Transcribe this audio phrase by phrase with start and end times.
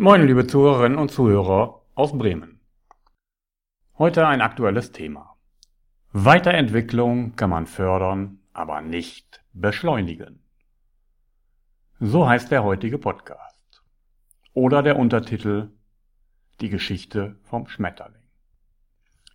[0.00, 2.60] Moin, liebe Zuhörerinnen und Zuhörer aus Bremen.
[3.98, 5.34] Heute ein aktuelles Thema.
[6.12, 10.38] Weiterentwicklung kann man fördern, aber nicht beschleunigen.
[11.98, 13.82] So heißt der heutige Podcast.
[14.54, 15.72] Oder der Untertitel
[16.60, 18.22] Die Geschichte vom Schmetterling.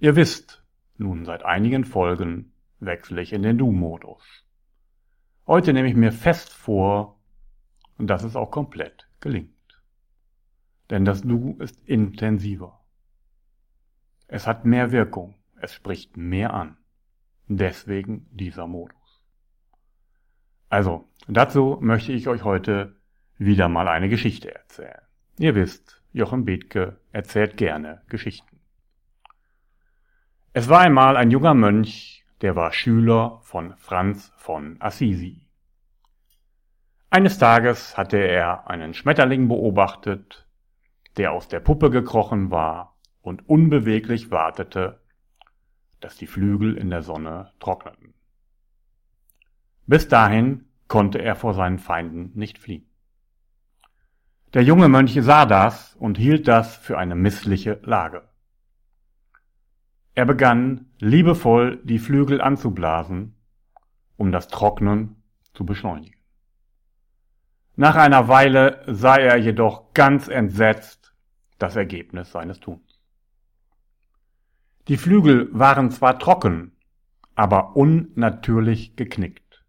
[0.00, 0.64] Ihr wisst,
[0.96, 4.24] nun seit einigen Folgen wechsle ich in den Du-Modus.
[5.46, 7.20] Heute nehme ich mir fest vor,
[7.96, 9.57] dass es auch komplett gelingt.
[10.90, 12.80] Denn das Du ist intensiver.
[14.26, 16.76] Es hat mehr Wirkung, es spricht mehr an.
[17.46, 19.22] Deswegen dieser Modus.
[20.68, 22.96] Also, dazu möchte ich euch heute
[23.38, 25.00] wieder mal eine Geschichte erzählen.
[25.38, 28.60] Ihr wisst, Jochen Bethke erzählt gerne Geschichten.
[30.52, 35.46] Es war einmal ein junger Mönch, der war Schüler von Franz von Assisi.
[37.10, 40.47] Eines Tages hatte er einen Schmetterling beobachtet,
[41.18, 45.00] der aus der Puppe gekrochen war und unbeweglich wartete,
[46.00, 48.14] dass die Flügel in der Sonne trockneten.
[49.86, 52.88] Bis dahin konnte er vor seinen Feinden nicht fliehen.
[54.54, 58.22] Der junge Mönch sah das und hielt das für eine missliche Lage.
[60.14, 63.36] Er begann liebevoll die Flügel anzublasen,
[64.16, 65.22] um das Trocknen
[65.52, 66.18] zu beschleunigen.
[67.76, 70.97] Nach einer Weile sah er jedoch ganz entsetzt
[71.58, 73.00] das Ergebnis seines Tuns.
[74.88, 76.72] Die Flügel waren zwar trocken,
[77.34, 79.64] aber unnatürlich geknickt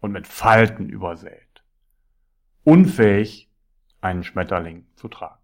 [0.00, 1.64] und mit Falten übersät,
[2.62, 3.50] unfähig,
[4.00, 5.40] einen Schmetterling zu tragen.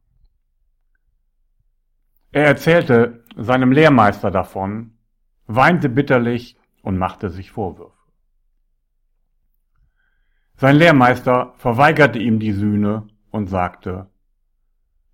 [2.33, 4.99] Er erzählte seinem Lehrmeister davon,
[5.47, 7.97] weinte bitterlich und machte sich Vorwürfe.
[10.57, 14.10] Sein Lehrmeister verweigerte ihm die Sühne und sagte,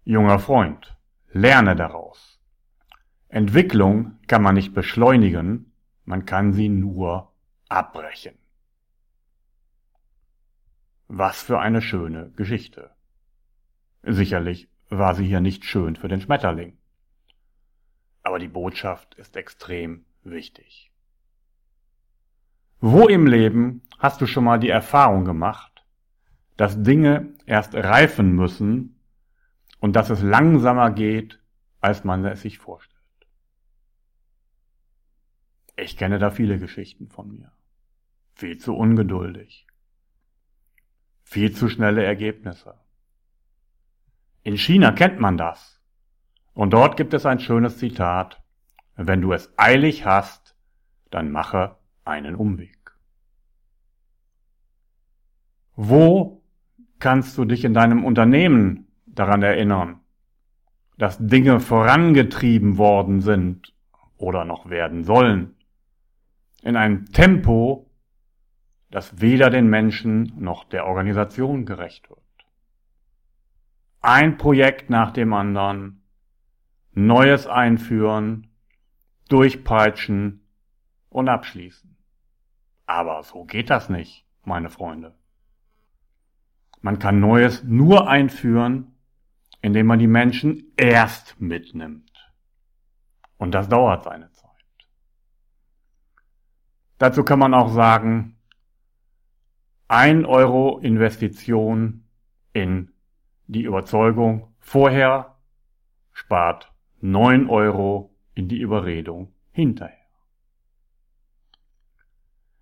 [0.08, 0.96] Junger Freund,
[1.32, 2.38] lerne daraus.
[3.28, 5.72] Entwicklung kann man nicht beschleunigen,
[6.04, 7.32] man kann sie nur
[7.68, 8.38] abbrechen.
[11.08, 12.92] Was für eine schöne Geschichte.
[14.04, 16.78] Sicherlich war sie hier nicht schön für den Schmetterling.
[18.22, 20.92] Aber die Botschaft ist extrem wichtig.
[22.78, 25.84] Wo im Leben hast du schon mal die Erfahrung gemacht,
[26.56, 28.95] dass Dinge erst reifen müssen
[29.78, 31.40] und dass es langsamer geht,
[31.80, 32.96] als man es sich vorstellt?
[35.76, 37.52] Ich kenne da viele Geschichten von mir.
[38.34, 39.66] Viel zu ungeduldig.
[41.22, 42.78] Viel zu schnelle Ergebnisse.
[44.42, 45.82] In China kennt man das.
[46.54, 48.42] Und dort gibt es ein schönes Zitat.
[48.94, 50.56] Wenn du es eilig hast,
[51.10, 52.96] dann mache einen Umweg.
[55.74, 56.42] Wo
[56.98, 58.85] kannst du dich in deinem Unternehmen
[59.18, 60.00] daran erinnern,
[60.98, 63.74] dass Dinge vorangetrieben worden sind
[64.16, 65.56] oder noch werden sollen,
[66.62, 67.90] in einem Tempo,
[68.90, 72.20] das weder den Menschen noch der Organisation gerecht wird.
[74.00, 76.02] Ein Projekt nach dem anderen,
[76.92, 78.48] Neues einführen,
[79.28, 80.46] durchpeitschen
[81.10, 81.96] und abschließen.
[82.86, 85.14] Aber so geht das nicht, meine Freunde.
[86.80, 88.95] Man kann Neues nur einführen,
[89.66, 92.12] indem man die Menschen erst mitnimmt.
[93.36, 94.46] Und das dauert seine Zeit.
[96.98, 98.38] Dazu kann man auch sagen,
[99.88, 102.04] ein Euro Investition
[102.52, 102.92] in
[103.48, 105.34] die Überzeugung vorher
[106.12, 109.96] spart neun Euro in die Überredung hinterher.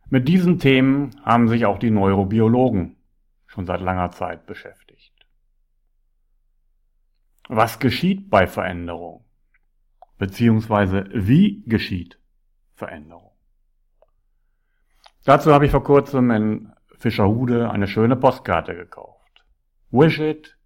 [0.08, 2.96] Mit diesen Themen haben sich auch die Neurobiologen
[3.46, 4.83] schon seit langer Zeit beschäftigt.
[7.48, 9.24] Was geschieht bei Veränderung?
[10.18, 12.18] Beziehungsweise wie geschieht
[12.74, 13.32] Veränderung?
[15.24, 19.44] Dazu habe ich vor kurzem in Fischerhude eine schöne Postkarte gekauft.
[19.90, 20.56] Wish it,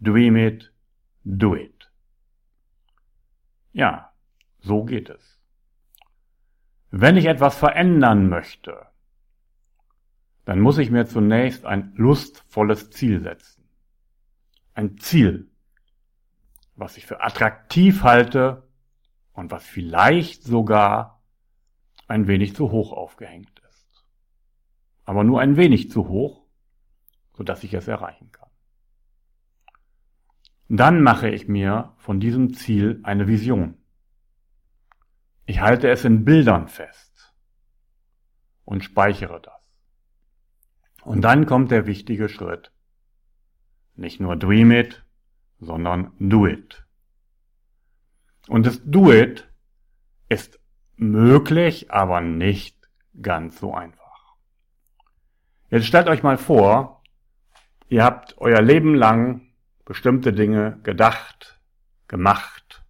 [0.00, 0.72] dream it,
[1.24, 1.90] do it.
[3.72, 4.12] Ja,
[4.60, 5.40] so geht es.
[6.90, 8.86] Wenn ich etwas verändern möchte,
[10.44, 13.64] dann muss ich mir zunächst ein lustvolles Ziel setzen.
[14.74, 15.50] Ein Ziel,
[16.76, 18.68] was ich für attraktiv halte
[19.32, 21.22] und was vielleicht sogar
[22.06, 24.04] ein wenig zu hoch aufgehängt ist.
[25.04, 26.46] Aber nur ein wenig zu hoch,
[27.36, 28.48] sodass ich es erreichen kann.
[30.68, 33.76] Dann mache ich mir von diesem Ziel eine Vision.
[35.46, 37.34] Ich halte es in Bildern fest
[38.64, 39.54] und speichere das.
[41.02, 42.72] Und dann kommt der wichtige Schritt.
[43.94, 45.03] Nicht nur dream it,
[45.64, 46.84] sondern do it.
[48.48, 49.48] Und das do it
[50.28, 50.60] ist
[50.96, 52.88] möglich, aber nicht
[53.20, 54.36] ganz so einfach.
[55.70, 57.02] Jetzt stellt euch mal vor,
[57.88, 59.42] ihr habt euer Leben lang
[59.84, 61.60] bestimmte Dinge gedacht,
[62.08, 62.84] gemacht,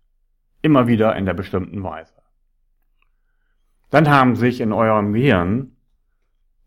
[0.63, 2.15] immer wieder in der bestimmten Weise.
[3.91, 5.77] Dann haben sich in eurem Gehirn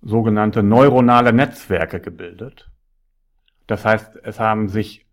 [0.02, 2.70] sogenannte neuronale Netzwerke gebildet.
[3.66, 5.07] Das heißt, es haben sich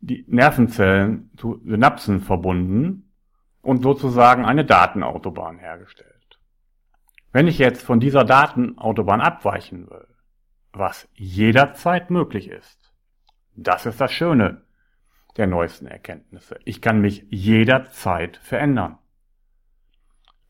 [0.00, 3.10] die Nervenzellen zu Synapsen verbunden
[3.62, 6.38] und sozusagen eine Datenautobahn hergestellt.
[7.32, 10.06] Wenn ich jetzt von dieser Datenautobahn abweichen will,
[10.72, 12.92] was jederzeit möglich ist,
[13.54, 14.62] das ist das Schöne
[15.36, 16.58] der neuesten Erkenntnisse.
[16.64, 18.98] Ich kann mich jederzeit verändern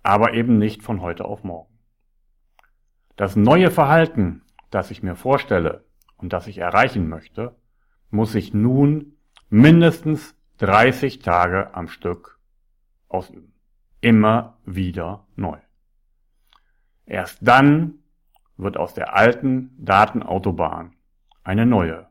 [0.09, 1.79] aber eben nicht von heute auf morgen.
[3.17, 4.41] Das neue Verhalten,
[4.71, 5.85] das ich mir vorstelle
[6.17, 7.57] und das ich erreichen möchte,
[8.09, 9.18] muss ich nun
[9.49, 12.39] mindestens 30 Tage am Stück
[13.09, 13.53] ausüben.
[14.01, 15.59] Immer wieder neu.
[17.07, 17.95] Erst dann
[18.57, 20.95] wird aus der alten Datenautobahn
[21.43, 22.09] eine neue.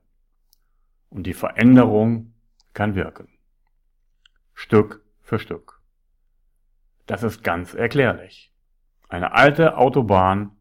[1.10, 2.34] Und die Veränderung
[2.74, 3.30] kann wirken.
[4.54, 5.82] Stück für Stück.
[7.06, 8.52] Das ist ganz erklärlich.
[9.08, 10.52] Eine alte Autobahn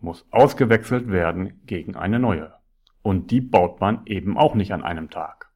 [0.00, 2.54] muss ausgewechselt werden gegen eine neue.
[3.02, 5.49] Und die baut man eben auch nicht an einem Tag,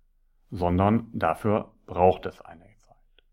[0.54, 3.24] sondern dafür braucht es eine Zeit.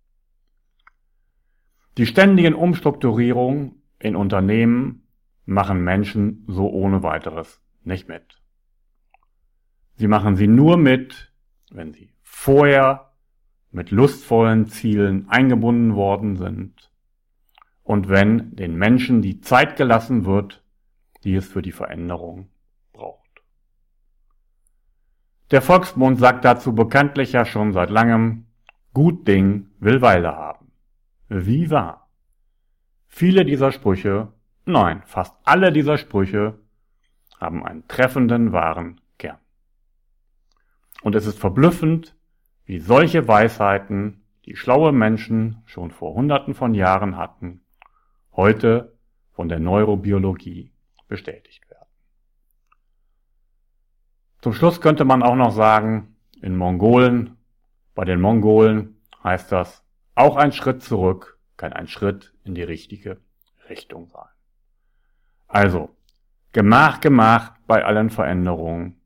[1.97, 5.07] Die ständigen Umstrukturierungen in Unternehmen
[5.45, 8.41] machen Menschen so ohne weiteres nicht mit.
[9.97, 11.31] Sie machen sie nur mit,
[11.69, 13.11] wenn sie vorher
[13.69, 16.91] mit lustvollen Zielen eingebunden worden sind
[17.83, 20.63] und wenn den Menschen die Zeit gelassen wird,
[21.23, 22.49] die es für die Veränderung.
[25.51, 28.45] Der Volksmund sagt dazu bekanntlich ja schon seit langem,
[28.93, 30.71] gut Ding will Weile haben.
[31.27, 32.09] Wie wahr?
[33.07, 34.31] Viele dieser Sprüche,
[34.63, 36.57] nein, fast alle dieser Sprüche
[37.37, 39.39] haben einen treffenden wahren Kern.
[41.01, 42.15] Und es ist verblüffend,
[42.63, 47.61] wie solche Weisheiten, die schlaue Menschen schon vor Hunderten von Jahren hatten,
[48.31, 48.97] heute
[49.33, 50.71] von der Neurobiologie
[51.09, 51.70] bestätigt werden.
[54.41, 57.37] Zum Schluss könnte man auch noch sagen, in Mongolen,
[57.93, 59.83] bei den Mongolen heißt das,
[60.15, 63.21] auch ein Schritt zurück kann ein Schritt in die richtige
[63.69, 64.29] Richtung sein.
[65.47, 65.95] Also,
[66.53, 68.99] Gemach, Gemach bei allen Veränderungen.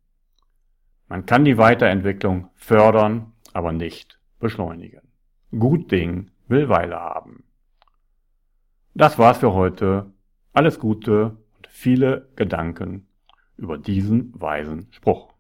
[1.09, 5.01] Man kann die Weiterentwicklung fördern aber nicht beschleunigen.
[5.51, 7.43] Gut Ding will Weile haben.
[8.93, 10.11] Das war's für heute.
[10.53, 13.07] Alles Gute und viele Gedanken
[13.57, 15.34] über diesen weisen Spruch.